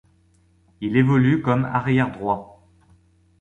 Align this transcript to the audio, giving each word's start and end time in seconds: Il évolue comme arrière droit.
Il 0.79 0.97
évolue 0.97 1.43
comme 1.43 1.63
arrière 1.65 2.11
droit. 2.11 2.65